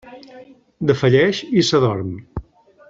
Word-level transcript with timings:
Defalleix 0.91 1.43
i 1.61 1.67
s'adorm. 1.71 2.13